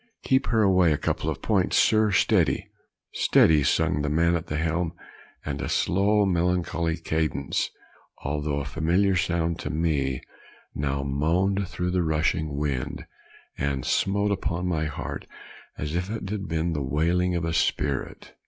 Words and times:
"Keep 0.23 0.47
her 0.47 0.63
away 0.63 0.91
a 0.91 0.97
couple 0.97 1.29
of 1.29 1.43
points, 1.43 1.77
sir, 1.77 2.09
steady." 2.11 2.71
"Steady," 3.13 3.61
sung 3.61 4.01
the 4.01 4.09
man 4.09 4.35
at 4.35 4.47
the 4.47 4.57
helm; 4.57 4.93
and 5.45 5.61
a 5.61 5.69
slow 5.69 6.25
melancholy 6.25 6.97
cadence, 6.97 7.69
although 8.23 8.59
a 8.61 8.65
familiar 8.65 9.15
sound 9.15 9.59
to 9.59 9.69
me, 9.69 10.19
now 10.73 11.03
moaned 11.03 11.67
through 11.67 11.91
the 11.91 12.01
rushing 12.01 12.57
wind, 12.57 13.05
and 13.59 13.85
smote 13.85 14.31
upon 14.31 14.65
my 14.67 14.85
heart 14.85 15.27
as 15.77 15.93
if 15.93 16.09
it 16.09 16.27
had 16.31 16.47
been 16.47 16.73
the 16.73 16.81
wailing 16.81 17.35
of 17.35 17.45
a 17.45 17.53
spirit. 17.53 18.33